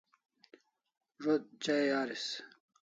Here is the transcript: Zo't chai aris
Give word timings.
Zo't 1.23 1.45
chai 1.63 1.85
aris 2.01 2.25